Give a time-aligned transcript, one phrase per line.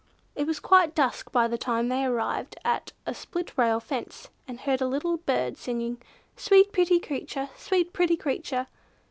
[0.33, 4.59] It was quite dusk by the time they arrived at a split rail fence, and
[4.61, 6.01] heard a little bird singing,
[6.35, 7.51] "Sweet pretty creature!
[7.55, 8.65] Sweet pretty creature!"